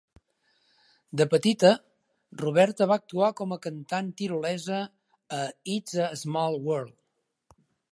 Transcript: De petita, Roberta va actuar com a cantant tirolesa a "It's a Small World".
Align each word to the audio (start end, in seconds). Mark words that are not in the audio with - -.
De 1.19 1.27
petita, 1.33 1.69
Roberta 2.39 2.87
va 2.93 2.97
actuar 3.03 3.29
com 3.41 3.53
a 3.55 3.59
cantant 3.67 4.11
tirolesa 4.23 4.81
a 5.43 5.45
"It's 5.77 6.01
a 6.09 6.11
Small 6.25 6.61
World". 6.69 7.59